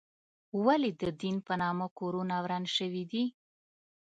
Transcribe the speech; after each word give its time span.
ولې 0.65 0.91
د 1.01 1.03
دین 1.21 1.35
په 1.47 1.53
نامه 1.61 1.87
کورونه 1.99 2.35
وران 2.43 2.63
شوي 2.75 3.03
دي؟ 3.11 3.23